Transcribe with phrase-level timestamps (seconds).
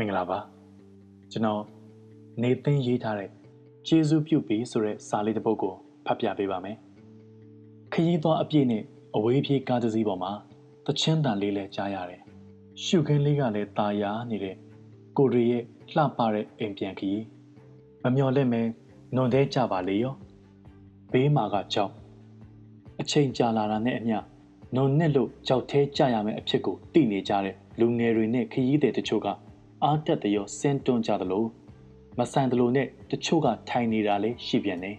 [0.00, 0.38] မင်္ဂလာပါ
[1.32, 1.62] ကျွန်တော်
[2.42, 3.30] နေသိန်းရေးထားတဲ့
[3.86, 5.74] ကျေးဇူးပြုပြီးဆိုတဲ့စာလေးတစ်ပုဒ်ကို
[6.06, 6.76] ဖတ်ပြပေးပါမယ်
[7.92, 8.82] ခရီးသွားအပြည့်နဲ့
[9.16, 10.32] အဝေးပြေးကားတစ်စီးပေါ်မှာ
[10.86, 12.22] တချင်းတန်လေးလဲကြားရတယ်
[12.84, 14.56] ရှုခင်းလေးကလည်းตาရနေတဲ့
[15.16, 15.64] ကိုရီရဲ့
[15.94, 17.24] လှပတဲ့အိမ်ပြန်ခရီး
[18.02, 18.62] မမျော်လင့်မဲ
[19.14, 20.14] နွန်သေးကြပါလေရော
[21.12, 21.92] ဘေးမှာကကြောက်
[23.00, 24.18] အချိန်ကြာလာတာနဲ့အမျှ
[24.76, 29.28] နုံနဲ့လို့ကြောက်သေးကြရမယ်အဖြစ်ကိုသိနေကြတဲ့လူငယ်တွေနဲ့ခရီးသည်တချို့က
[29.84, 31.44] အားတက်တရောစင်းတွန်းကြသလို
[32.18, 34.96] မဆန်သလိုနဲ့တချို့ကထိုင်နေတာလည်းရှိပြန်တယ်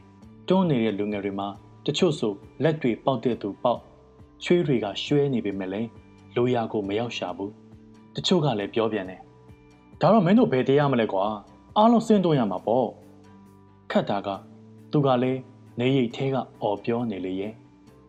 [0.47, 1.47] တွန်းနေတဲ့လူငယ်တွေမှာ
[1.85, 2.33] တချို့ဆို
[2.63, 3.79] လက်တွေပေါက်တဲ့သူပေါက်
[4.43, 5.89] ချွေးတွေကရွှဲနေပေမဲ့လည်း
[6.35, 7.51] လိုရာကိုမရောက်ရှာဘူး
[8.15, 9.21] တချို့ကလည်းပြောပြန်တယ်
[10.01, 11.23] ဒါတော့မင်းတို့ဘယ်တရားမလဲကွာ
[11.77, 12.87] အားလုံးစင်းတွန်းရမှာပေါ့
[13.91, 14.29] ခတ်တာက
[14.91, 15.39] သူကလည်း
[15.79, 17.53] နေရိတ်သေးကအော်ပြောနေလေရဲ့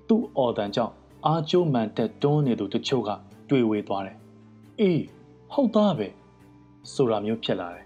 [0.08, 0.92] သူ့အော်တန်ကြောင့်
[1.26, 3.10] အားကျိုးမှန်တက်တွန်းနေသူတချို့က
[3.50, 4.16] တွေ့ဝေသွားတယ်
[4.80, 5.02] အေး
[5.52, 6.08] ဟုတ်သားပဲ
[6.92, 7.84] ဆိုတာမျိုးဖြစ်လာတယ်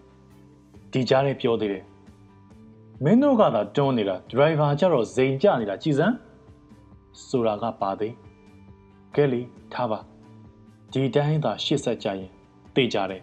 [0.92, 1.84] ဒီကြားနဲ့ပြောသေးတယ်
[3.04, 6.14] မင်းတို့ကသာတွန်းနေတာဒရိုင်ဘာကျတော့ဇိမ်ကျနေတာကြည်စမ်း
[7.28, 8.14] ဆိုတာကပါသေး
[9.14, 9.42] ကဲလီ
[9.72, 9.98] ထားပါ
[10.92, 12.30] ဒီတိုင်းသာရှစ်ဆက်ကြရင်
[12.74, 13.22] တေးကြတယ်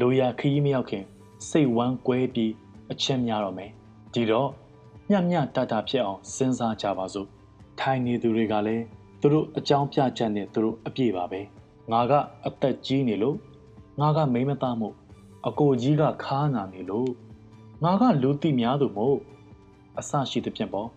[0.00, 1.04] လိုရာခရီးမရောက်ခင်
[1.48, 2.52] စိတ်ဝမ်းကွဲပြီး
[2.90, 3.70] အချက်များတော့မယ်
[4.14, 4.50] ဒီတော့
[5.10, 7.28] ညံ့ညံ့တတဖြစ်အောင်စဉ်းစားကြပါစို့
[7.80, 8.84] ထိုင်နေသူတွေကလည်း
[9.20, 11.40] သူတို့အကြောင်းပြချက်နဲ့သူတို့အပြည့်ပါပဲ
[11.92, 12.12] ငါက
[12.46, 13.36] အသက်ကြီးနေလို့
[14.00, 14.94] ငါကမိမသားမို့
[15.48, 17.10] အကိုကြီးကခါနာနေလို့
[17.84, 19.18] ငါကလူသိများသူမို့
[19.98, 20.88] အဆရှိတဲ့ပြင်ပေါ့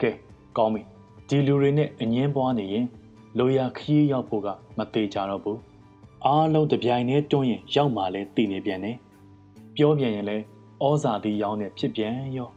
[0.00, 0.10] ကဲ
[0.56, 0.82] ကောင်းပြီ
[1.28, 2.86] ဒီလူတွေနဲ့အငင်းပွားနေရင်
[3.38, 5.58] လိုရာခရီးရောက်ဖို့ကမသေးကြတော့ဘူး
[6.24, 8.96] အားလုံးတပြိုင်တည်းတွန်းရင်ရောက်မှလဲတည်နေပြန်တယ်
[9.76, 10.36] ပြောပြန်ရင်လဲ
[10.84, 12.48] ဩဇာတိရောင်းနေဖြစ်ပြန်ရော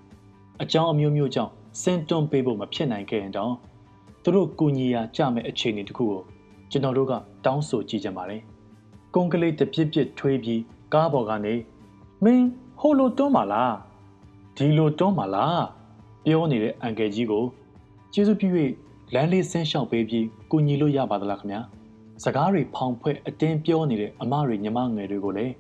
[0.61, 1.52] အကြောင်းအမျိုးမျိုးကြောင့်
[1.82, 3.54] စင်တွန်းပေးဖို့မဖြစ်နိုင်ခဲ့ရင်တော့
[4.23, 6.22] သူတို့ကူညီရာကြမဲ့အခြေအနေတခုကို
[6.72, 7.14] ကျွန်တော်တို့က
[7.45, 8.42] တောင်းဆိုကြည့်ကြပါတယ်။
[9.20, 10.62] ကုန်းကလေးတပြစ်ပြစ်ထွေးပြီး
[10.94, 11.54] ကားပေါ်ကနေ
[12.23, 12.48] မင်း
[12.80, 13.73] ဟိုလိုတွန်းပါလား
[14.58, 15.64] ဒီလိုတွန်းပါလား
[16.26, 17.45] ပြောနေတဲ့အန်ကယ်ကြီးကို
[18.14, 18.50] ကျေးဇူးပြု၍
[19.14, 21.61] လမ်းလေးဆင်းလျှောက်ပေးပြီးကူညီလို့ရပါသလားခင်ဗျာ
[22.23, 25.54] စကားတွေဖောင်ဖွဲ့အတင်းပြောနေတဲ့အမတွေညီမငယ်တွေကိုလည်း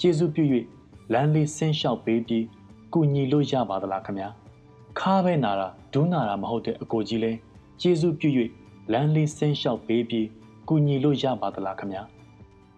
[0.00, 0.44] ကျေးဇူးပြု၍
[1.12, 2.44] လမ်းလေးဆင်းလျှောက်ပေးပြီး
[2.92, 4.28] ကူညီလို့ရပါသလားခင်ဗျာ
[4.98, 7.32] ခါပဲနာတာဒူးနာတာမဟုတ်တဲ့အကိုကြီးလဲ
[7.80, 8.28] ကျေးဇူးပြု၍
[8.92, 10.26] လမ်းလေးဆင်းလျှောက်ပေးပြီး
[10.68, 12.04] ကူညီလို့ရပါသလားခင်ဗျာ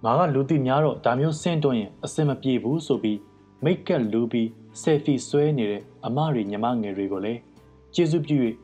[0.05, 3.19] ငါကလူသိများတော့ဒါမျိုးဆင်းတွန်းရင်အစင်မပြေဘူးဆိုပြီး
[3.65, 4.49] မိတ်ကက်လူပြီး
[4.83, 7.41] ဆယ်ဖီဆွဲနေတဲ့အမတွေညီမငယ်တွေကိုလည်း
[7.95, 8.39] ကျေးဇူးပြု၍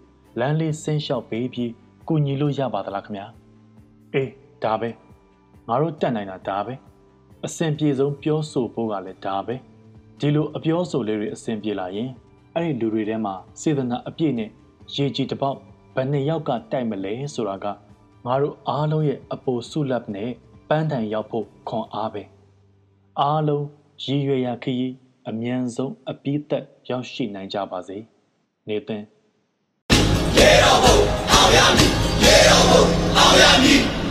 [0.40, 1.70] လမ်းလေးဆင်းလျှောက်ပေးပြီး
[2.08, 3.26] ကူညီလို့ရပါသလားခင်ဗျာ
[4.14, 4.30] အေး
[4.62, 4.90] ဒါပဲ
[5.68, 6.74] ငါတို့တက်နိုင်တာဒါပဲ
[7.44, 9.54] အစင်ပြေဆုံးပြောဆိုဖို့ကလည်းဒါပဲ
[10.20, 12.10] ဒီလိုအပြောဆိုလေးတွေအစင်ပြေလာရင်
[12.54, 14.50] အဲ့ဒီလူတွေထဲမှာစေတနာအပြည့်နဲ့
[14.94, 15.58] ရေကြီးတစ်ပေါက်
[15.94, 17.66] ဘယ်နှစ်ယောက်ကတိုက်မလဲဆိုတာက
[18.26, 20.30] ငါတို့အားလုံးရဲ့အပိုဆုလပ်နဲ့
[20.68, 22.22] ပန်းတိုင်ရောက်ဖို့ခွန်အားပဲ
[23.20, 23.66] အားလုံး
[24.04, 24.94] ရည်ရွယ်ရာခရီး
[25.28, 27.98] အမြန်ဆုံးအပြည့်သက်ရောက်ရှိနိုင်ကြပါစေ
[28.68, 29.02] နေသင်
[30.36, 30.98] ရေတော်ဘုံ
[31.32, 31.92] အောင်ရမည်
[32.24, 32.82] ရေတော်ဘုံ
[33.18, 34.05] အောင်ရမည်